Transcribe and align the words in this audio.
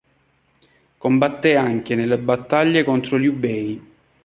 Combatté 0.97 1.55
anche 1.55 1.93
nelle 1.93 2.17
battaglie 2.17 2.83
contro 2.83 3.17
Liu 3.17 3.33
Bei. 3.37 3.81